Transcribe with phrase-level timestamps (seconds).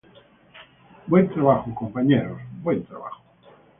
[1.05, 2.41] Buen trabajo, compañeros.
[2.63, 3.21] Buen trabajo.